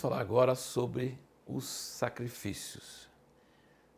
vamos 0.00 0.14
falar 0.14 0.20
agora 0.20 0.54
sobre 0.54 1.18
os 1.46 1.66
sacrifícios. 1.66 3.08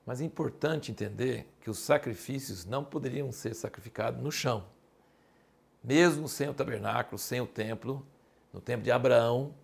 Mas 0.05 0.21
é 0.21 0.25
importante 0.25 0.91
entender 0.91 1.47
que 1.61 1.71
os 1.71 1.79
sacrifícios 1.79 2.65
não 2.65 2.83
poderiam 2.83 3.31
ser 3.31 3.55
sacrificados 3.55 4.21
no 4.21 4.33
chão. 4.33 4.65
Mesmo 5.83 6.29
sem 6.29 6.49
o 6.49 6.55
tabernáculo, 6.55 7.19
sem 7.19 7.41
o 7.41 7.47
templo, 7.47 8.05
no 8.53 8.61
tempo 8.61 8.83
de 8.83 8.91
Abraão, 8.91 9.55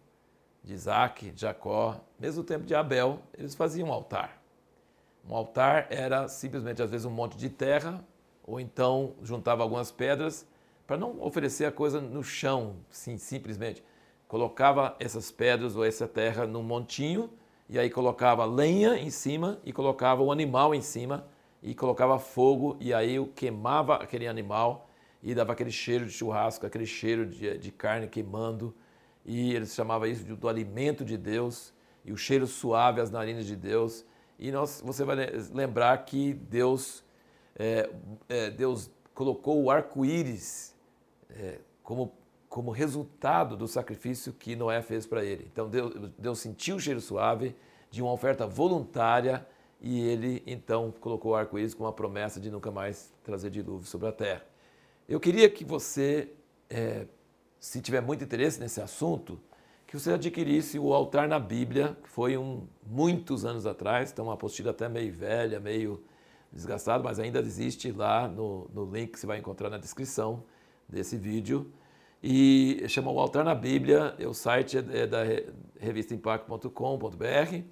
de 0.63 0.75
Isaac, 0.75 1.31
de 1.31 1.41
Jacó, 1.41 2.01
mesmo 2.19 2.43
no 2.43 2.47
tempo 2.47 2.65
de 2.65 2.75
Abel, 2.75 3.21
eles 3.37 3.57
faziam 3.57 3.89
um 3.89 3.93
altar. 3.93 4.41
Um 5.29 5.35
altar 5.35 5.89
era 5.91 6.29
simplesmente, 6.29 6.81
às 6.81 6.91
vezes, 6.91 7.05
um 7.05 7.11
monte 7.11 7.37
de 7.37 7.51
terra, 7.51 8.05
ou 8.45 8.61
então 8.61 9.15
juntava 9.23 9.65
algumas 9.65 9.91
pedras, 9.91 10.47
para 10.87 10.97
não 10.97 11.21
oferecer 11.21 11.65
a 11.65 11.73
coisa 11.73 12.01
no 12.01 12.23
chão, 12.23 12.77
sim, 12.91 13.19
simplesmente. 13.19 13.83
Colocava 14.29 14.95
essas 15.01 15.31
pedras 15.31 15.75
ou 15.75 15.85
essa 15.85 16.07
terra 16.07 16.47
num 16.47 16.63
montinho 16.63 17.31
e 17.67 17.79
aí 17.79 17.89
colocava 17.89 18.45
lenha 18.45 18.99
em 18.99 19.09
cima 19.09 19.59
e 19.65 19.73
colocava 19.73 20.23
o 20.23 20.31
animal 20.31 20.75
em 20.75 20.83
cima 20.83 21.27
e 21.63 21.75
colocava 21.75 22.19
fogo 22.19 22.77
e 22.79 22.93
aí 22.93 23.15
eu 23.15 23.27
queimava 23.27 23.95
aquele 23.97 24.29
animal 24.29 24.91
e 25.23 25.35
dava 25.35 25.53
aquele 25.53 25.71
cheiro 25.71 26.05
de 26.05 26.13
churrasco, 26.13 26.67
aquele 26.67 26.85
cheiro 26.85 27.25
de, 27.25 27.57
de 27.57 27.73
carne 27.73 28.07
queimando. 28.07 28.75
E 29.25 29.55
eles 29.55 29.75
chamavam 29.75 30.07
isso 30.07 30.25
do 30.37 30.47
alimento 30.47 31.05
de 31.05 31.17
Deus 31.17 31.73
e 32.05 32.13
o 32.13 32.17
cheiro 32.17 32.47
suave 32.47 33.01
às 33.01 33.11
narinas 33.11 33.47
de 33.47 33.57
Deus. 33.57 34.05
E 34.39 34.53
nós, 34.53 34.83
você 34.85 35.05
vai 35.05 35.17
lembrar 35.53 35.97
que 36.05 36.35
Deus, 36.35 37.03
é, 37.57 37.91
é, 38.29 38.51
Deus 38.51 38.91
colocou 39.15 39.63
o 39.63 39.71
arco-íris 39.71 40.77
é, 41.31 41.61
como 41.83 42.13
como 42.59 42.73
resultado 42.73 43.57
do 43.57 43.69
sacrifício 43.69 44.33
que 44.33 44.57
Noé 44.57 44.83
fez 44.83 45.07
para 45.07 45.25
ele. 45.25 45.49
Então 45.53 45.71
Deus, 45.71 45.95
Deus 46.19 46.41
sentiu 46.41 46.75
o 46.75 46.81
cheiro 46.81 47.01
suave 47.01 47.55
de 47.89 48.03
uma 48.03 48.11
oferta 48.11 48.49
voluntária 48.49 49.47
e 49.81 50.01
ele 50.01 50.43
então 50.45 50.93
colocou 50.99 51.31
o 51.31 51.35
arco-íris 51.37 51.73
com 51.73 51.85
uma 51.85 51.93
promessa 51.93 52.41
de 52.41 52.51
nunca 52.51 52.73
mais 52.73 53.15
trazer 53.23 53.51
dilúvio 53.51 53.87
sobre 53.87 54.09
a 54.09 54.13
terra. 54.13 54.45
Eu 55.09 55.21
queria 55.21 55.49
que 55.49 55.65
você, 55.65 56.33
é, 56.69 57.07
se 57.61 57.81
tiver 57.81 58.01
muito 58.01 58.25
interesse 58.25 58.59
nesse 58.59 58.81
assunto, 58.81 59.41
que 59.87 59.97
você 59.97 60.15
adquirisse 60.15 60.81
o 60.81 60.93
altar 60.93 61.29
na 61.29 61.39
Bíblia, 61.39 61.97
que 62.03 62.09
foi 62.09 62.37
um, 62.37 62.67
muitos 62.85 63.45
anos 63.45 63.67
atrás, 63.67 64.11
então 64.11 64.25
uma 64.25 64.35
apostila 64.35 64.73
até 64.73 64.89
meio 64.89 65.13
velha, 65.13 65.61
meio 65.61 66.03
desgastada, 66.51 67.05
mas 67.05 67.21
ainda 67.21 67.39
existe 67.39 67.93
lá 67.93 68.27
no, 68.27 68.69
no 68.75 68.85
link 68.85 69.13
que 69.13 69.21
você 69.21 69.29
vai 69.29 69.39
encontrar 69.39 69.71
na 69.71 69.79
descrição 69.79 70.43
desse 70.89 71.17
vídeo 71.17 71.73
e 72.23 72.85
chama 72.89 73.11
o 73.11 73.19
Altar 73.21 73.45
na 73.45 73.55
Bíblia, 73.55 74.17
o 74.27 74.35
site 74.35 74.79
é 74.79 75.07
da 75.07 75.23
revistaimpacto.com.br. 75.79 77.63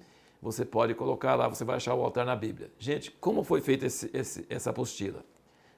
Você 0.41 0.63
pode 0.63 0.93
colocar 0.93 1.35
lá, 1.35 1.47
você 1.47 1.65
vai 1.65 1.75
achar 1.75 1.93
o 1.93 2.03
Altar 2.03 2.25
na 2.25 2.35
Bíblia. 2.35 2.71
Gente, 2.79 3.11
como 3.11 3.43
foi 3.43 3.59
feita 3.59 3.85
essa 3.85 4.69
apostila? 4.69 5.25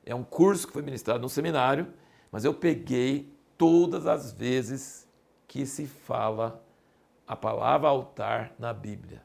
É 0.06 0.14
um 0.14 0.24
curso 0.24 0.68
que 0.68 0.74
foi 0.74 0.82
ministrado 0.82 1.20
no 1.20 1.30
seminário, 1.30 1.88
mas 2.32 2.46
eu 2.46 2.54
peguei 2.54 3.34
todas 3.58 4.06
as 4.06 4.32
vezes 4.32 5.08
que 5.48 5.66
se 5.66 5.86
fala 5.86 6.64
a 7.28 7.36
palavra 7.36 7.90
altar 7.90 8.54
na 8.58 8.74
Bíblia. 8.74 9.24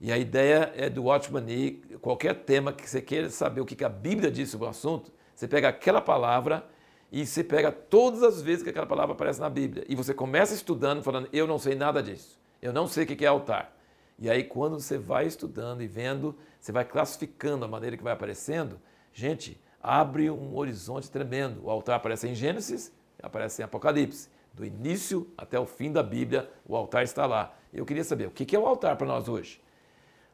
E 0.00 0.12
a 0.12 0.18
ideia 0.18 0.72
é 0.76 0.90
do 0.90 1.04
Watchman 1.04 1.42
Nee, 1.42 1.82
qualquer 2.00 2.34
tema 2.44 2.72
que 2.72 2.88
você 2.88 3.00
queira 3.00 3.30
saber 3.30 3.60
o 3.60 3.64
que 3.64 3.82
a 3.84 3.88
Bíblia 3.88 4.30
diz 4.30 4.50
sobre 4.50 4.66
o 4.66 4.70
assunto, 4.70 5.12
você 5.34 5.48
pega 5.48 5.68
aquela 5.68 6.00
palavra 6.00 6.66
e 7.10 7.26
você 7.26 7.44
pega 7.44 7.70
todas 7.70 8.22
as 8.22 8.40
vezes 8.42 8.62
que 8.62 8.70
aquela 8.70 8.86
palavra 8.86 9.14
aparece 9.14 9.40
na 9.40 9.48
Bíblia 9.48 9.84
e 9.88 9.94
você 9.94 10.12
começa 10.12 10.54
estudando, 10.54 11.02
falando, 11.02 11.28
eu 11.32 11.46
não 11.46 11.58
sei 11.58 11.74
nada 11.74 12.02
disso, 12.02 12.38
eu 12.60 12.72
não 12.72 12.86
sei 12.86 13.04
o 13.04 13.06
que 13.06 13.24
é 13.24 13.28
altar. 13.28 13.74
E 14.18 14.30
aí, 14.30 14.44
quando 14.44 14.78
você 14.78 14.96
vai 14.96 15.26
estudando 15.26 15.82
e 15.82 15.86
vendo, 15.86 16.36
você 16.60 16.70
vai 16.70 16.84
classificando 16.84 17.64
a 17.64 17.68
maneira 17.68 17.96
que 17.96 18.02
vai 18.02 18.12
aparecendo, 18.12 18.80
gente, 19.12 19.60
abre 19.82 20.30
um 20.30 20.56
horizonte 20.56 21.10
tremendo. 21.10 21.64
O 21.64 21.70
altar 21.70 21.96
aparece 21.96 22.28
em 22.28 22.34
Gênesis, 22.34 22.92
aparece 23.22 23.60
em 23.60 23.64
Apocalipse. 23.64 24.28
Do 24.52 24.64
início 24.64 25.28
até 25.36 25.58
o 25.58 25.66
fim 25.66 25.90
da 25.90 26.02
Bíblia, 26.02 26.48
o 26.64 26.76
altar 26.76 27.02
está 27.02 27.26
lá. 27.26 27.56
Eu 27.72 27.84
queria 27.84 28.04
saber 28.04 28.28
o 28.28 28.30
que 28.30 28.54
é 28.54 28.58
o 28.58 28.66
altar 28.66 28.96
para 28.96 29.06
nós 29.06 29.28
hoje. 29.28 29.60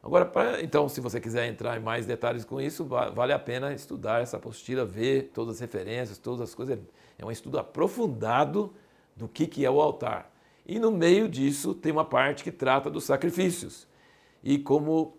Agora, 0.03 0.25
pra, 0.25 0.61
então, 0.61 0.89
se 0.89 0.99
você 0.99 1.19
quiser 1.19 1.47
entrar 1.47 1.77
em 1.77 1.79
mais 1.79 2.05
detalhes 2.05 2.43
com 2.43 2.59
isso, 2.59 2.83
vale 2.85 3.33
a 3.33 3.39
pena 3.39 3.71
estudar 3.73 4.21
essa 4.21 4.37
apostila, 4.37 4.83
ver 4.83 5.31
todas 5.33 5.55
as 5.55 5.61
referências, 5.61 6.17
todas 6.17 6.41
as 6.41 6.55
coisas. 6.55 6.79
É 7.19 7.25
um 7.25 7.31
estudo 7.31 7.59
aprofundado 7.59 8.73
do 9.15 9.27
que, 9.27 9.45
que 9.45 9.63
é 9.63 9.69
o 9.69 9.79
altar. 9.79 10.31
E 10.65 10.79
no 10.79 10.91
meio 10.91 11.29
disso 11.29 11.75
tem 11.75 11.91
uma 11.91 12.05
parte 12.05 12.43
que 12.43 12.51
trata 12.51 12.89
dos 12.89 13.03
sacrifícios. 13.03 13.87
E 14.43 14.57
como 14.57 15.17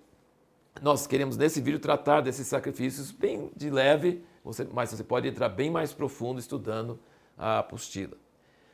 nós 0.81 1.07
queremos 1.07 1.37
nesse 1.37 1.61
vídeo 1.61 1.79
tratar 1.79 2.21
desses 2.21 2.49
sacrifícios 2.49 3.13
bem 3.13 3.53
de 3.55 3.71
leve, 3.71 4.25
você, 4.45 4.67
mas 4.73 4.91
você 4.91 5.05
pode 5.05 5.29
entrar 5.29 5.49
bem 5.49 5.71
mais 5.71 5.93
profundo 5.93 6.41
estudando 6.41 6.99
a 7.39 7.61
apostila. 7.61 8.17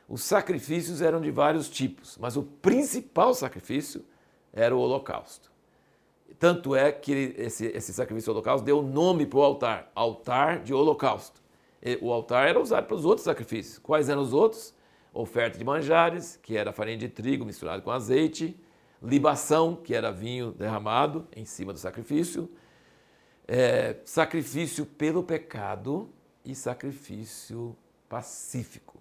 Os 0.09 0.23
sacrifícios 0.23 1.03
eram 1.03 1.21
de 1.21 1.31
vários 1.31 1.69
tipos, 1.69 2.17
mas 2.19 2.35
o 2.37 2.43
principal 2.43 3.35
sacrifício 3.35 4.03
era 4.53 4.75
o 4.75 4.79
holocausto. 4.79 5.51
Tanto 6.39 6.75
é 6.75 6.93
que 6.93 7.34
esse, 7.37 7.66
esse 7.66 7.93
sacrifício 7.93 8.33
holocausto 8.33 8.65
deu 8.65 8.83
nome 8.83 9.27
para 9.27 9.39
o 9.39 9.43
altar, 9.43 9.91
altar 9.94 10.61
de 10.61 10.72
holocausto. 10.72 11.41
E 11.83 11.99
o 12.00 12.12
altar 12.12 12.49
era 12.49 12.61
usado 12.61 12.87
para 12.87 12.97
os 12.97 13.05
outros 13.05 13.25
sacrifícios. 13.25 13.78
Quais 13.78 14.09
eram 14.09 14.22
os 14.22 14.33
outros? 14.33 14.75
Oferta 15.12 15.59
de 15.59 15.65
manjares, 15.65 16.39
que 16.43 16.56
era 16.56 16.72
farinha 16.72 16.99
de 16.99 17.09
trigo 17.09 17.44
misturado 17.44 17.83
com 17.83 17.91
azeite, 17.91 18.59
libação, 19.03 19.75
que 19.77 19.94
era 19.94 20.12
vinho 20.12 20.53
derramado 20.53 21.27
em 21.34 21.44
cima 21.44 21.72
do 21.72 21.78
sacrifício, 21.78 22.50
é, 23.47 23.97
sacrifício 24.05 24.84
pelo 24.84 25.22
pecado 25.22 26.10
e 26.45 26.55
sacrifício 26.55 27.75
pacífico. 28.09 28.99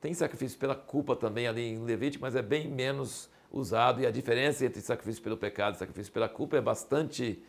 Tem 0.00 0.14
sacrifício 0.14 0.58
pela 0.58 0.74
culpa 0.74 1.14
também 1.14 1.46
ali 1.46 1.62
em 1.62 1.84
Levítico, 1.84 2.22
mas 2.22 2.34
é 2.34 2.42
bem 2.42 2.68
menos 2.68 3.28
usado 3.50 4.00
e 4.00 4.06
a 4.06 4.10
diferença 4.10 4.64
entre 4.64 4.80
sacrifício 4.80 5.22
pelo 5.22 5.36
pecado 5.36 5.74
e 5.74 5.78
sacrifício 5.78 6.12
pela 6.12 6.28
culpa 6.28 6.56
é 6.56 6.60
bastante 6.60 7.42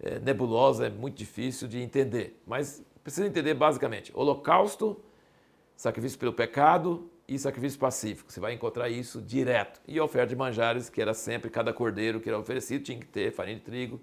é, 0.00 0.18
nebulosa, 0.18 0.86
é 0.86 0.90
muito 0.90 1.16
difícil 1.16 1.66
de 1.66 1.78
entender. 1.80 2.40
Mas 2.46 2.84
precisa 3.02 3.26
entender 3.26 3.54
basicamente: 3.54 4.12
holocausto, 4.14 5.00
sacrifício 5.74 6.18
pelo 6.18 6.32
pecado 6.32 7.10
e 7.26 7.38
sacrifício 7.38 7.78
pacífico. 7.78 8.32
Você 8.32 8.40
vai 8.40 8.54
encontrar 8.54 8.88
isso 8.88 9.20
direto. 9.20 9.80
E 9.86 9.98
a 9.98 10.04
oferta 10.04 10.28
de 10.28 10.36
manjares, 10.36 10.88
que 10.88 11.00
era 11.00 11.14
sempre 11.14 11.50
cada 11.50 11.72
cordeiro 11.72 12.20
que 12.20 12.28
era 12.28 12.38
oferecido 12.38 12.84
tinha 12.84 12.98
que 12.98 13.06
ter 13.06 13.32
farinha 13.32 13.56
de 13.56 13.62
trigo 13.62 14.00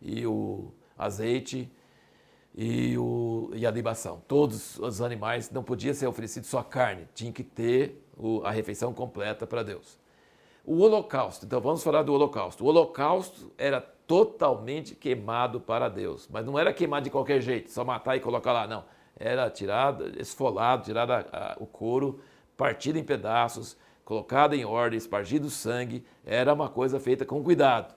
e 0.00 0.26
o 0.26 0.72
azeite 0.96 1.70
e, 2.54 2.96
o, 2.98 3.50
e 3.54 3.66
a 3.66 3.70
libação. 3.70 4.22
Todos 4.26 4.78
os 4.78 5.00
animais 5.00 5.50
não 5.50 5.62
podia 5.62 5.94
ser 5.94 6.06
oferecido 6.06 6.44
só 6.44 6.62
carne, 6.62 7.08
tinha 7.14 7.32
que 7.32 7.44
ter 7.44 8.02
o, 8.16 8.42
a 8.44 8.50
refeição 8.50 8.92
completa 8.92 9.46
para 9.46 9.62
Deus. 9.62 9.98
O 10.70 10.82
Holocausto, 10.82 11.46
então 11.46 11.62
vamos 11.62 11.82
falar 11.82 12.02
do 12.02 12.12
Holocausto. 12.12 12.62
O 12.62 12.66
Holocausto 12.66 13.50
era 13.56 13.80
totalmente 13.80 14.94
queimado 14.94 15.58
para 15.58 15.88
Deus, 15.88 16.28
mas 16.30 16.44
não 16.44 16.58
era 16.58 16.74
queimado 16.74 17.04
de 17.04 17.10
qualquer 17.10 17.40
jeito, 17.40 17.70
só 17.70 17.86
matar 17.86 18.16
e 18.16 18.20
colocar 18.20 18.52
lá, 18.52 18.66
não. 18.66 18.84
Era 19.18 19.48
tirado, 19.48 20.20
esfolado, 20.20 20.84
tirado 20.84 21.12
a, 21.12 21.24
a, 21.32 21.56
o 21.58 21.64
couro, 21.64 22.20
partido 22.54 22.98
em 22.98 23.02
pedaços, 23.02 23.78
colocado 24.04 24.52
em 24.52 24.66
ordem, 24.66 24.98
espargido 24.98 25.48
sangue. 25.48 26.04
Era 26.22 26.52
uma 26.52 26.68
coisa 26.68 27.00
feita 27.00 27.24
com 27.24 27.42
cuidado, 27.42 27.94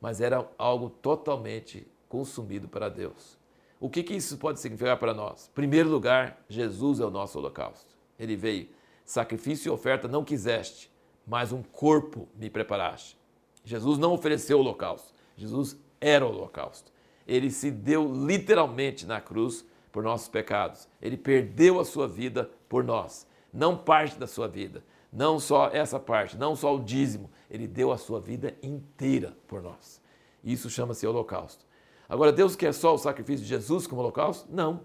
mas 0.00 0.22
era 0.22 0.48
algo 0.56 0.88
totalmente 0.88 1.86
consumido 2.08 2.68
para 2.68 2.88
Deus. 2.88 3.36
O 3.78 3.90
que, 3.90 4.02
que 4.02 4.14
isso 4.14 4.38
pode 4.38 4.60
significar 4.60 4.96
para 4.96 5.12
nós? 5.12 5.50
Em 5.50 5.54
primeiro 5.54 5.90
lugar, 5.90 6.42
Jesus 6.48 7.00
é 7.00 7.04
o 7.04 7.10
nosso 7.10 7.38
holocausto. 7.38 7.94
Ele 8.18 8.34
veio, 8.34 8.70
sacrifício 9.04 9.68
e 9.68 9.70
oferta 9.70 10.08
não 10.08 10.24
quiseste, 10.24 10.93
mas 11.26 11.52
um 11.52 11.62
corpo 11.62 12.28
me 12.36 12.50
preparaste. 12.50 13.16
Jesus 13.64 13.98
não 13.98 14.12
ofereceu 14.12 14.58
o 14.58 14.60
holocausto, 14.60 15.14
Jesus 15.36 15.76
era 16.00 16.24
o 16.24 16.28
holocausto. 16.28 16.92
Ele 17.26 17.50
se 17.50 17.70
deu 17.70 18.12
literalmente 18.12 19.06
na 19.06 19.20
cruz 19.20 19.64
por 19.90 20.02
nossos 20.02 20.28
pecados. 20.28 20.88
Ele 21.00 21.16
perdeu 21.16 21.80
a 21.80 21.84
sua 21.84 22.06
vida 22.06 22.50
por 22.68 22.84
nós, 22.84 23.26
não 23.52 23.76
parte 23.76 24.18
da 24.18 24.26
sua 24.26 24.46
vida, 24.46 24.84
não 25.12 25.38
só 25.38 25.68
essa 25.68 25.98
parte, 25.98 26.36
não 26.36 26.54
só 26.54 26.74
o 26.74 26.82
dízimo, 26.82 27.30
ele 27.50 27.66
deu 27.66 27.92
a 27.92 27.96
sua 27.96 28.20
vida 28.20 28.54
inteira 28.62 29.36
por 29.46 29.62
nós. 29.62 30.02
Isso 30.42 30.68
chama-se 30.68 31.06
holocausto. 31.06 31.64
Agora, 32.08 32.32
Deus 32.32 32.54
quer 32.54 32.74
só 32.74 32.94
o 32.94 32.98
sacrifício 32.98 33.44
de 33.44 33.48
Jesus 33.48 33.86
como 33.86 34.02
holocausto? 34.02 34.46
Não. 34.52 34.82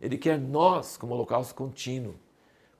Ele 0.00 0.16
quer 0.16 0.38
nós 0.38 0.96
como 0.96 1.14
holocausto 1.14 1.54
contínuo. 1.54 2.14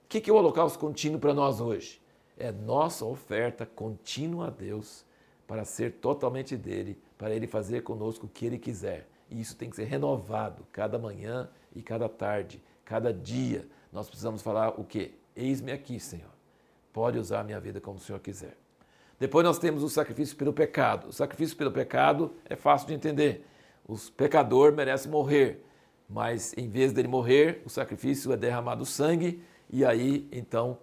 O 0.03 0.07
que 0.07 0.29
é 0.29 0.33
o 0.33 0.35
holocausto 0.35 0.79
contínuo 0.79 1.19
para 1.19 1.33
nós 1.33 1.61
hoje? 1.61 2.01
É 2.37 2.51
nossa 2.51 3.05
oferta 3.05 3.65
contínua 3.65 4.47
a 4.47 4.49
Deus 4.49 5.05
para 5.47 5.65
ser 5.65 5.93
totalmente 5.93 6.55
dele, 6.55 6.99
para 7.17 7.33
ele 7.33 7.47
fazer 7.47 7.81
conosco 7.81 8.25
o 8.25 8.29
que 8.29 8.45
ele 8.45 8.57
quiser. 8.57 9.07
E 9.29 9.39
isso 9.39 9.55
tem 9.55 9.69
que 9.69 9.75
ser 9.75 9.85
renovado 9.85 10.65
cada 10.71 10.97
manhã 10.97 11.49
e 11.75 11.81
cada 11.81 12.07
tarde, 12.09 12.61
cada 12.85 13.13
dia. 13.13 13.67
Nós 13.91 14.07
precisamos 14.07 14.41
falar 14.41 14.79
o 14.79 14.83
quê? 14.83 15.11
Eis-me 15.35 15.71
aqui, 15.71 15.99
Senhor. 15.99 16.31
Pode 16.91 17.17
usar 17.17 17.41
a 17.41 17.43
minha 17.43 17.59
vida 17.59 17.81
como 17.81 17.97
o 17.97 18.01
Senhor 18.01 18.19
quiser. 18.19 18.55
Depois 19.19 19.45
nós 19.45 19.57
temos 19.57 19.83
o 19.83 19.89
sacrifício 19.89 20.35
pelo 20.35 20.53
pecado. 20.53 21.07
O 21.07 21.13
sacrifício 21.13 21.55
pelo 21.55 21.71
pecado 21.71 22.33
é 22.45 22.55
fácil 22.55 22.87
de 22.87 22.93
entender. 22.93 23.45
O 23.87 23.97
pecador 23.97 24.73
merece 24.73 25.07
morrer, 25.07 25.63
mas 26.09 26.53
em 26.57 26.69
vez 26.69 26.93
dele 26.93 27.07
morrer, 27.07 27.61
o 27.65 27.69
sacrifício 27.69 28.31
é 28.31 28.37
derramado 28.37 28.85
sangue 28.85 29.41
e 29.69 29.83
aí 29.83 30.27
então 30.31 30.77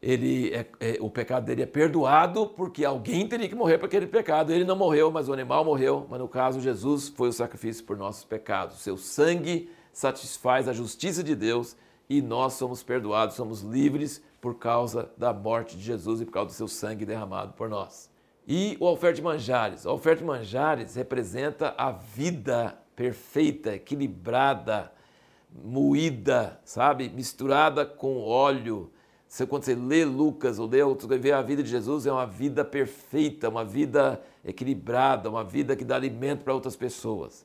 ele 0.00 0.52
é, 0.54 0.66
é, 0.78 0.98
o 1.00 1.08
pecado 1.10 1.46
dele 1.46 1.62
é 1.62 1.66
perdoado 1.66 2.46
porque 2.48 2.84
alguém 2.84 3.26
teria 3.26 3.48
que 3.48 3.54
morrer 3.54 3.78
para 3.78 3.86
aquele 3.86 4.06
pecado. 4.06 4.52
Ele 4.52 4.64
não 4.64 4.76
morreu, 4.76 5.10
mas 5.10 5.28
o 5.28 5.32
animal 5.32 5.64
morreu. 5.64 6.06
Mas 6.08 6.20
no 6.20 6.28
caso, 6.28 6.60
Jesus 6.60 7.08
foi 7.08 7.28
o 7.28 7.32
sacrifício 7.32 7.84
por 7.84 7.96
nossos 7.96 8.24
pecados. 8.24 8.80
Seu 8.80 8.96
sangue 8.96 9.70
satisfaz 9.92 10.68
a 10.68 10.72
justiça 10.72 11.24
de 11.24 11.34
Deus 11.34 11.76
e 12.08 12.20
nós 12.20 12.52
somos 12.54 12.82
perdoados, 12.82 13.34
somos 13.34 13.62
livres 13.62 14.22
por 14.40 14.56
causa 14.56 15.10
da 15.16 15.32
morte 15.32 15.76
de 15.76 15.82
Jesus 15.82 16.20
e 16.20 16.24
por 16.24 16.32
causa 16.32 16.50
do 16.50 16.54
seu 16.54 16.68
sangue 16.68 17.04
derramado 17.04 17.54
por 17.54 17.68
nós. 17.68 18.10
E 18.46 18.76
o 18.78 18.86
oferta 18.86 19.16
de 19.16 19.22
manjares. 19.22 19.84
O 19.86 19.92
oferta 19.92 20.20
de 20.20 20.26
manjares 20.26 20.94
representa 20.94 21.74
a 21.76 21.90
vida 21.90 22.78
perfeita, 22.94 23.74
equilibrada, 23.74 24.92
moída, 25.50 26.60
sabe? 26.64 27.08
Misturada 27.08 27.84
com 27.84 28.22
óleo. 28.22 28.92
Quando 29.44 29.64
você 29.64 29.74
lê 29.74 30.04
Lucas 30.04 30.58
ou 30.58 30.68
lê 30.68 30.80
outros, 30.82 31.10
vê 31.20 31.32
a 31.32 31.42
vida 31.42 31.62
de 31.62 31.68
Jesus 31.68 32.06
é 32.06 32.12
uma 32.12 32.26
vida 32.26 32.64
perfeita, 32.64 33.48
uma 33.48 33.64
vida 33.64 34.22
equilibrada, 34.44 35.28
uma 35.28 35.42
vida 35.42 35.74
que 35.74 35.84
dá 35.84 35.96
alimento 35.96 36.44
para 36.44 36.54
outras 36.54 36.76
pessoas. 36.76 37.44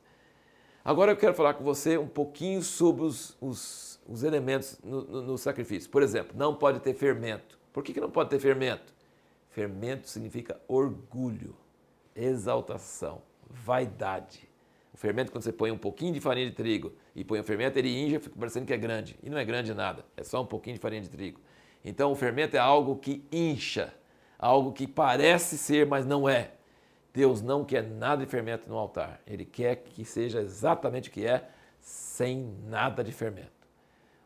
Agora 0.85 1.11
eu 1.11 1.17
quero 1.17 1.33
falar 1.33 1.55
com 1.55 1.63
você 1.63 1.97
um 1.97 2.07
pouquinho 2.07 2.61
sobre 2.61 3.03
os, 3.03 3.35
os 3.41 3.91
os 4.07 4.23
elementos 4.23 4.79
no, 4.83 5.03
no, 5.03 5.21
no, 5.21 5.37
sacrifício. 5.37 5.89
Por 5.89 6.03
exemplo, 6.03 6.35
não 6.37 6.55
pode 6.55 6.79
ter 6.79 6.93
fermento. 6.93 7.57
Por 7.71 7.83
que, 7.83 7.93
que 7.93 8.01
não 8.01 8.09
pode 8.09 8.29
ter 8.29 8.39
fermento? 8.39 8.93
Fermento 9.49 10.09
significa 10.09 10.59
orgulho, 10.67 11.55
exaltação, 12.15 13.21
vaidade. 13.49 14.49
O 14.93 14.97
fermento, 14.97 15.31
quando 15.31 15.43
você 15.43 15.53
põe 15.53 15.71
um 15.71 15.77
pouquinho 15.77 16.13
de 16.13 16.19
farinha 16.19 16.49
de 16.49 16.55
trigo 16.55 16.93
e 17.15 17.23
põe 17.23 17.39
o 17.39 17.43
fermento, 17.43 17.79
ele 17.79 17.89
inja, 17.89 18.19
fica 18.19 18.35
parecendo 18.37 18.65
que 18.65 18.73
é 18.73 18.77
grande. 18.77 19.17
E 19.23 19.29
não 19.29 19.37
é 19.37 19.45
grande 19.45 19.73
nada, 19.73 20.05
é 20.17 20.23
só 20.23 20.41
um 20.41 20.45
pouquinho 20.45 20.75
de 20.75 20.81
farinha 20.81 21.01
de 21.01 21.09
trigo. 21.09 21.39
Então 21.83 22.11
o 22.11 22.15
fermento 22.15 22.55
é 22.55 22.59
algo 22.59 22.95
que 22.95 23.25
incha, 23.31 23.93
algo 24.37 24.71
que 24.71 24.87
parece 24.87 25.57
ser, 25.57 25.85
mas 25.85 26.05
não 26.05 26.27
é. 26.27 26.51
Deus 27.13 27.41
não 27.41 27.65
quer 27.65 27.83
nada 27.83 28.23
de 28.23 28.29
fermento 28.29 28.69
no 28.69 28.77
altar. 28.77 29.19
Ele 29.27 29.43
quer 29.43 29.77
que 29.77 30.05
seja 30.05 30.39
exatamente 30.39 31.09
o 31.09 31.11
que 31.11 31.25
é, 31.25 31.49
sem 31.79 32.55
nada 32.67 33.03
de 33.03 33.11
fermento. 33.11 33.49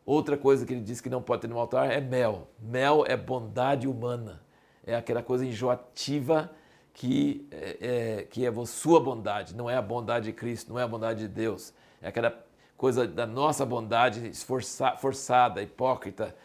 Outra 0.06 0.38
coisa 0.38 0.66
que 0.66 0.74
ele 0.74 0.82
diz 0.82 1.02
que 1.02 1.10
não 1.10 1.22
pode 1.22 1.42
ter 1.42 1.48
no 1.48 1.58
altar 1.58 1.92
é 1.92 2.00
mel. 2.00 2.48
Mel 2.60 3.04
é 3.08 3.18
bondade 3.18 3.88
humana. 3.88 4.42
É 4.86 4.96
aquela 4.96 5.24
coisa 5.24 5.44
enjoativa 5.46 6.52
que 6.94 7.48
é, 7.52 7.78
é, 7.82 8.24
que 8.24 8.46
é 8.46 8.66
sua 8.66 9.02
bondade, 9.02 9.54
não 9.54 9.70
é 9.70 9.76
a 9.76 9.82
bondade 9.82 10.28
de 10.28 10.34
Cristo, 10.34 10.72
não 10.72 10.80
é 10.80 10.84
a 10.84 10.88
bondade 10.88 11.20
de 11.22 11.28
Deus. 11.28 11.74
É 12.02 12.08
aquela 12.08 12.46
coisa 12.78 13.06
da 13.08 13.26
nossa 13.26 13.66
bondade 13.66 14.28
esforça, 14.28 14.96
forçada, 14.98 15.62
hipócrita. 15.62 16.36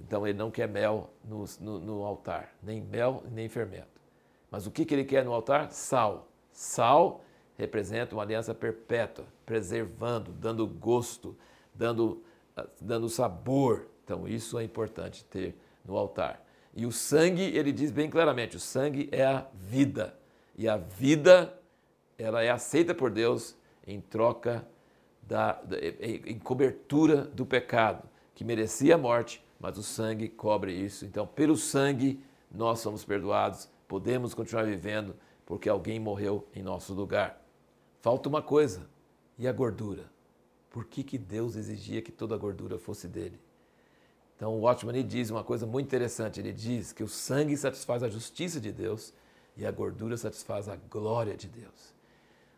Então 0.00 0.26
ele 0.26 0.38
não 0.38 0.50
quer 0.50 0.68
mel 0.68 1.10
no, 1.24 1.44
no, 1.60 1.78
no, 1.78 2.04
altar, 2.04 2.54
nem 2.62 2.80
mel, 2.80 3.24
nem 3.30 3.48
fermento. 3.48 4.00
Mas 4.50 4.66
o 4.66 4.70
que, 4.70 4.84
que 4.84 4.94
ele 4.94 5.04
quer 5.04 5.24
no 5.24 5.32
altar? 5.32 5.70
Sal. 5.72 6.28
Sal 6.52 7.22
representa 7.56 8.14
uma 8.14 8.22
aliança 8.22 8.54
perpétua, 8.54 9.24
preservando, 9.44 10.32
dando 10.32 10.66
gosto, 10.66 11.36
dando 11.74 12.22
dando 12.80 13.08
sabor. 13.08 13.86
Então, 14.04 14.26
isso 14.26 14.58
é 14.58 14.64
importante 14.64 15.24
ter 15.24 15.54
no 15.84 15.96
altar. 15.96 16.44
E 16.74 16.86
o 16.86 16.92
sangue, 16.92 17.42
ele 17.42 17.72
diz 17.72 17.90
bem 17.90 18.08
claramente: 18.08 18.56
o 18.56 18.60
sangue 18.60 19.08
é 19.12 19.24
a 19.24 19.46
vida. 19.54 20.16
E 20.56 20.68
a 20.68 20.76
vida, 20.76 21.58
ela 22.18 22.42
é 22.42 22.50
aceita 22.50 22.94
por 22.94 23.10
Deus 23.10 23.56
em 23.86 24.00
troca 24.00 24.66
da, 25.22 25.52
da 25.62 25.76
em 25.78 26.38
cobertura 26.38 27.22
do 27.22 27.44
pecado, 27.44 28.08
que 28.34 28.44
merecia 28.44 28.94
a 28.94 28.98
morte, 28.98 29.44
mas 29.58 29.78
o 29.78 29.82
sangue 29.82 30.28
cobre 30.28 30.72
isso. 30.72 31.04
Então, 31.04 31.26
pelo 31.26 31.56
sangue, 31.56 32.20
nós 32.50 32.80
somos 32.80 33.04
perdoados, 33.04 33.68
podemos 33.88 34.34
continuar 34.34 34.64
vivendo, 34.64 35.14
porque 35.44 35.68
alguém 35.68 35.98
morreu 35.98 36.46
em 36.54 36.62
nosso 36.62 36.92
lugar. 36.94 37.42
Falta 38.00 38.28
uma 38.28 38.42
coisa: 38.42 38.88
e 39.38 39.46
a 39.48 39.52
gordura? 39.52 40.16
por 40.76 40.84
que, 40.84 41.02
que 41.02 41.16
Deus 41.16 41.56
exigia 41.56 42.02
que 42.02 42.12
toda 42.12 42.34
a 42.34 42.38
gordura 42.38 42.78
fosse 42.78 43.08
dele. 43.08 43.40
Então 44.36 44.52
o 44.52 44.60
Watchman 44.60 45.02
diz 45.06 45.30
uma 45.30 45.42
coisa 45.42 45.64
muito 45.64 45.86
interessante, 45.86 46.38
ele 46.38 46.52
diz 46.52 46.92
que 46.92 47.02
o 47.02 47.08
sangue 47.08 47.56
satisfaz 47.56 48.02
a 48.02 48.10
justiça 48.10 48.60
de 48.60 48.70
Deus 48.70 49.14
e 49.56 49.64
a 49.64 49.70
gordura 49.70 50.18
satisfaz 50.18 50.68
a 50.68 50.76
glória 50.76 51.34
de 51.34 51.48
Deus. 51.48 51.94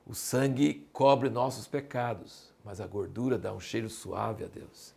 O 0.05 0.17
sangue 0.17 0.85
cobre 0.93 1.31
nossos 1.31 1.69
pecados, 1.69 2.53
mas 2.65 2.81
a 2.81 2.89
gordura 2.89 3.39
dá 3.39 3.53
um 3.53 3.61
cheiro 3.61 3.89
suave 3.89 4.43
a 4.43 4.49
Deus. 4.49 4.93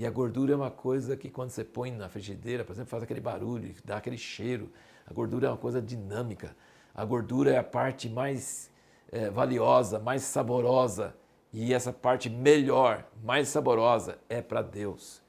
E 0.00 0.06
a 0.06 0.10
gordura 0.10 0.54
é 0.54 0.56
uma 0.56 0.70
coisa 0.70 1.14
que 1.14 1.28
quando 1.28 1.50
você 1.50 1.62
põe 1.62 1.90
na 1.90 2.08
frigideira, 2.08 2.64
por 2.64 2.72
exemplo, 2.72 2.88
faz 2.88 3.02
aquele 3.02 3.20
barulho, 3.20 3.74
dá 3.84 3.98
aquele 3.98 4.16
cheiro. 4.16 4.70
A 5.06 5.12
gordura 5.12 5.46
é 5.46 5.50
uma 5.50 5.58
coisa 5.58 5.78
dinâmica. 5.78 6.56
A 6.94 7.04
gordura 7.04 7.50
é 7.50 7.58
a 7.58 7.62
parte 7.62 8.08
mais 8.08 8.70
é, 9.12 9.28
valiosa, 9.28 9.98
mais 9.98 10.22
saborosa 10.22 11.14
e 11.52 11.74
essa 11.74 11.92
parte 11.92 12.30
melhor, 12.30 13.04
mais 13.22 13.48
saborosa, 13.48 14.16
é 14.26 14.40
para 14.40 14.62
Deus. 14.62 15.20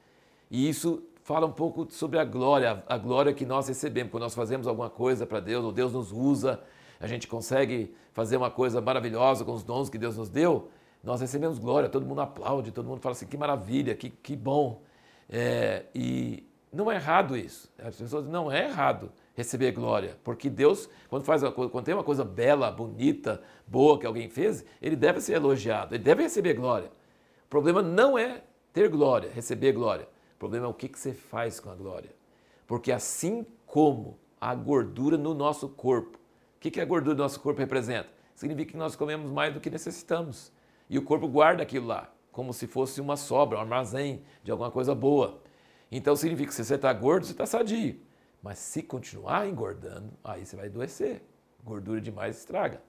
E 0.50 0.66
isso 0.66 1.02
fala 1.22 1.46
um 1.46 1.52
pouco 1.52 1.86
sobre 1.90 2.18
a 2.18 2.24
glória, 2.24 2.82
a 2.88 2.96
glória 2.96 3.34
que 3.34 3.44
nós 3.44 3.68
recebemos. 3.68 4.10
Quando 4.10 4.22
nós 4.22 4.34
fazemos 4.34 4.66
alguma 4.66 4.88
coisa 4.88 5.26
para 5.26 5.38
Deus, 5.38 5.66
ou 5.66 5.70
Deus 5.70 5.92
nos 5.92 6.12
usa, 6.12 6.62
a 6.98 7.06
gente 7.06 7.28
consegue 7.28 7.94
fazer 8.14 8.38
uma 8.38 8.50
coisa 8.50 8.80
maravilhosa 8.80 9.44
com 9.44 9.52
os 9.52 9.62
dons 9.62 9.90
que 9.90 9.98
Deus 9.98 10.16
nos 10.16 10.30
deu, 10.30 10.70
nós 11.02 11.20
recebemos 11.20 11.58
glória, 11.58 11.88
todo 11.88 12.06
mundo 12.06 12.20
aplaude, 12.20 12.70
todo 12.70 12.86
mundo 12.86 13.00
fala 13.00 13.12
assim, 13.12 13.26
que 13.26 13.36
maravilha, 13.36 13.94
que, 13.94 14.10
que 14.10 14.36
bom. 14.36 14.82
É, 15.28 15.86
e 15.94 16.46
não 16.72 16.90
é 16.90 16.94
errado 16.94 17.36
isso. 17.36 17.72
As 17.78 17.96
pessoas 17.96 18.26
não 18.26 18.50
é 18.50 18.66
errado 18.66 19.12
receber 19.34 19.72
glória, 19.72 20.18
porque 20.22 20.48
Deus, 20.48 20.88
quando, 21.08 21.24
faz 21.24 21.42
quando 21.42 21.84
tem 21.84 21.94
uma 21.94 22.04
coisa 22.04 22.24
bela, 22.24 22.70
bonita, 22.70 23.42
boa 23.66 23.98
que 23.98 24.06
alguém 24.06 24.28
fez, 24.28 24.64
ele 24.80 24.94
deve 24.94 25.20
ser 25.20 25.34
elogiado, 25.34 25.94
ele 25.94 26.04
deve 26.04 26.22
receber 26.22 26.54
glória. 26.54 26.90
O 27.46 27.48
problema 27.48 27.82
não 27.82 28.18
é 28.18 28.42
ter 28.72 28.88
glória, 28.88 29.30
receber 29.32 29.72
glória. 29.72 30.08
O 30.36 30.38
problema 30.38 30.66
é 30.66 30.68
o 30.68 30.74
que, 30.74 30.88
que 30.88 30.98
você 30.98 31.12
faz 31.12 31.58
com 31.58 31.70
a 31.70 31.74
glória. 31.74 32.10
Porque 32.66 32.92
assim 32.92 33.46
como 33.66 34.18
a 34.40 34.54
gordura 34.54 35.16
no 35.16 35.34
nosso 35.34 35.68
corpo, 35.68 36.18
o 36.56 36.60
que, 36.60 36.70
que 36.70 36.80
a 36.80 36.84
gordura 36.84 37.14
do 37.14 37.22
nosso 37.22 37.40
corpo 37.40 37.60
representa? 37.60 38.08
Significa 38.34 38.72
que 38.72 38.78
nós 38.78 38.96
comemos 38.96 39.30
mais 39.30 39.52
do 39.52 39.60
que 39.60 39.70
necessitamos. 39.70 40.52
E 40.92 40.98
o 40.98 41.02
corpo 41.02 41.26
guarda 41.26 41.62
aquilo 41.62 41.86
lá, 41.86 42.12
como 42.30 42.52
se 42.52 42.66
fosse 42.66 43.00
uma 43.00 43.16
sobra, 43.16 43.56
um 43.56 43.62
armazém 43.62 44.22
de 44.44 44.50
alguma 44.50 44.70
coisa 44.70 44.94
boa. 44.94 45.40
Então 45.90 46.14
significa 46.14 46.50
que 46.50 46.54
se 46.54 46.62
você 46.62 46.74
está 46.74 46.92
gordo, 46.92 47.24
você 47.24 47.32
está 47.32 47.46
sadio. 47.46 47.98
Mas 48.42 48.58
se 48.58 48.82
continuar 48.82 49.48
engordando, 49.48 50.12
aí 50.22 50.44
você 50.44 50.54
vai 50.54 50.66
adoecer. 50.66 51.22
Gordura 51.64 51.98
demais 51.98 52.36
estraga. 52.36 52.82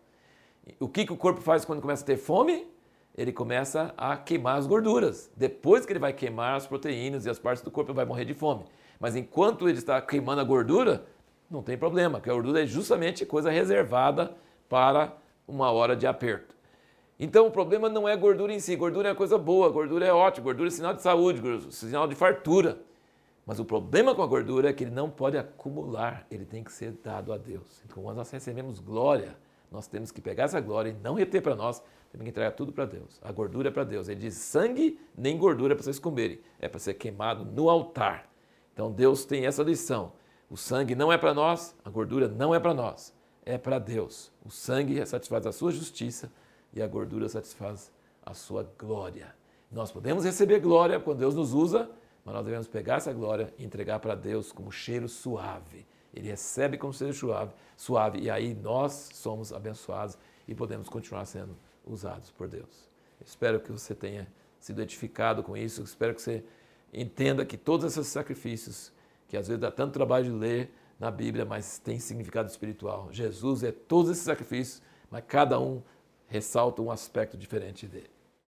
O 0.82 0.90
que, 0.90 1.06
que 1.06 1.14
o 1.14 1.16
corpo 1.16 1.40
faz 1.40 1.64
quando 1.64 1.80
começa 1.80 2.04
a 2.04 2.06
ter 2.06 2.18
fome? 2.18 2.68
Ele 3.16 3.32
começa 3.32 3.94
a 3.96 4.18
queimar 4.18 4.58
as 4.58 4.68
gorduras. 4.68 5.32
Depois 5.38 5.86
que 5.86 5.94
ele 5.94 6.00
vai 6.00 6.12
queimar 6.12 6.58
as 6.58 6.68
proteínas 6.68 7.26
e 7.26 7.30
as 7.30 7.40
partes 7.40 7.64
do 7.64 7.72
corpo, 7.72 7.92
ele 7.92 7.96
vai 7.96 8.06
morrer 8.06 8.26
de 8.26 8.34
fome. 8.34 8.66
Mas 9.00 9.16
enquanto 9.16 9.70
ele 9.70 9.78
está 9.78 10.02
queimando 10.02 10.42
a 10.42 10.44
gordura, 10.44 11.06
não 11.50 11.64
tem 11.64 11.78
problema, 11.78 12.18
porque 12.18 12.30
a 12.30 12.34
gordura 12.34 12.64
é 12.64 12.66
justamente 12.66 13.26
coisa 13.26 13.50
reservada 13.50 14.36
para 14.68 15.16
uma 15.48 15.72
hora 15.72 15.96
de 15.96 16.06
aperto. 16.06 16.54
Então 17.20 17.48
o 17.48 17.52
problema 17.52 17.90
não 17.90 18.08
é 18.08 18.16
gordura 18.18 18.54
em 18.54 18.60
si, 18.60 18.76
gordura 18.76 19.10
é 19.10 19.16
coisa 19.16 19.38
boa, 19.38 19.70
gordura 19.70 20.06
é 20.06 20.12
ótimo, 20.12 20.46
gordura 20.46 20.68
é 20.68 20.72
sinal 20.72 20.94
de 20.94 21.02
saúde, 21.02 21.42
sinal 21.72 22.08
de 22.08 22.16
fartura. 22.16 22.80
Mas 23.46 23.60
o 23.60 23.66
problema 23.66 24.16
com 24.16 24.24
a 24.24 24.28
gordura 24.28 24.70
é 24.70 24.74
que 24.74 24.86
ele 24.86 24.92
não 24.92 25.10
pode 25.10 25.38
acumular, 25.38 26.26
ele 26.32 26.46
tem 26.46 26.64
que 26.64 26.72
ser 26.72 26.92
dado 27.04 27.34
a 27.34 27.38
Deus. 27.38 27.82
Então, 27.86 28.02
quando 28.02 28.18
nós 28.18 28.32
recebemos 28.32 28.80
glória, 28.80 29.36
nós 29.70 29.86
temos 29.86 30.12
que 30.12 30.22
pegar 30.22 30.46
essa 30.46 30.62
glória 30.62 30.92
e 30.92 30.94
não 30.94 31.16
reter 31.16 31.42
para 31.42 31.56
nós, 31.56 31.80
temos 32.12 32.24
que 32.24 32.30
entregar 32.30 32.52
tudo 32.52 32.72
para 32.72 32.86
Deus. 32.86 33.20
A 33.22 33.32
gordura 33.32 33.68
é 33.68 33.72
para 33.72 33.84
Deus. 33.84 34.08
Ele 34.08 34.22
diz: 34.22 34.36
sangue 34.36 35.00
nem 35.18 35.38
gordura 35.38 35.74
é 35.74 35.76
para 35.76 35.84
vocês 35.84 36.00
comerem, 36.00 36.40
é 36.60 36.70
para 36.70 36.80
ser 36.80 36.94
queimado 36.94 37.44
no 37.44 37.70
altar. 37.70 38.30
Então, 38.74 38.92
Deus 38.92 39.26
tem 39.26 39.46
essa 39.46 39.62
lição. 39.62 40.14
O 40.50 40.56
sangue 40.56 40.96
não 40.96 41.12
é 41.12 41.18
para 41.18 41.34
nós, 41.34 41.76
a 41.84 41.90
gordura 41.90 42.28
não 42.28 42.56
é 42.56 42.60
para 42.60 42.74
nós, 42.74 43.14
é 43.46 43.58
para 43.58 43.78
Deus. 43.78 44.32
O 44.46 44.50
sangue 44.50 45.06
satisfaz 45.06 45.46
a 45.46 45.52
sua 45.52 45.72
justiça 45.72 46.32
e 46.74 46.82
a 46.82 46.88
gordura 46.88 47.30
satisfaz 47.30 47.92
a 48.26 48.34
sua 48.34 48.64
glória. 48.78 49.36
Nós 49.72 49.92
podemos 49.92 50.24
receber 50.24 50.60
glória 50.60 51.00
quando 51.00 51.20
Deus 51.20 51.36
nos 51.36 51.54
usa 51.54 51.90
mas 52.26 52.36
nós 52.36 52.46
devemos 52.46 52.68
pegar 52.68 52.98
essa 52.98 53.12
glória 53.12 53.54
e 53.58 53.66
entregar 53.66 54.00
para 54.00 54.16
Deus 54.16 54.52
como 54.52 54.72
cheiro 54.72 55.10
suave. 55.10 55.86
Ele 56.14 56.30
recebe 56.30 56.78
como 56.78 56.94
cheiro 56.94 57.14
suave, 57.14 57.54
suave, 57.76 58.20
e 58.20 58.30
aí 58.30 58.54
nós 58.54 59.10
somos 59.14 59.52
abençoados 59.52 60.18
e 60.48 60.56
podemos 60.56 60.88
continuar 60.88 61.26
sendo 61.26 61.56
usados 61.86 62.32
por 62.32 62.48
Deus. 62.48 62.90
Espero 63.26 63.60
que 63.60 63.72
você 63.72 63.94
tenha 63.94 64.28
sido 64.60 64.82
edificado 64.82 65.44
com 65.44 65.58
isso, 65.58 65.82
espero 65.82 66.14
que 66.16 66.22
você 66.22 66.44
entenda 66.94 67.46
que 67.46 67.58
todos 67.58 67.86
esses 67.86 68.08
sacrifícios, 68.08 68.94
que 69.28 69.36
às 69.36 69.48
vezes 69.48 69.60
dá 69.60 69.72
tanto 69.72 69.94
trabalho 69.94 70.26
de 70.26 70.32
ler, 70.32 70.72
na 71.00 71.12
Bíblia, 71.12 71.44
mas 71.44 71.80
tem 71.80 72.00
significado 72.00 72.48
espiritual. 72.48 73.10
Jesus 73.12 73.64
é 73.64 73.72
todos 73.74 74.12
esses 74.12 74.24
sacrifícios, 74.24 74.82
mas 75.10 75.24
cada 75.28 75.60
um 75.60 75.82
ressalta 76.34 76.82
um 76.82 76.90
aspecto 76.90 77.38
diferente 77.38 77.86
dele. 77.86 78.10